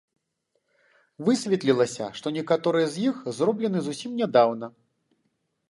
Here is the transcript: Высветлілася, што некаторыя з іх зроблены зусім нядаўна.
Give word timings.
Высветлілася, 1.27 2.05
што 2.21 2.27
некаторыя 2.39 2.87
з 2.95 3.07
іх 3.11 3.15
зроблены 3.41 3.77
зусім 3.89 4.11
нядаўна. 4.23 4.67